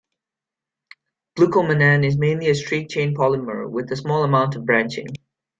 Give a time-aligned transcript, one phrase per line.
[1.37, 5.05] Glucomannan is mainly a straight-chain polymer, with a small amount of branching.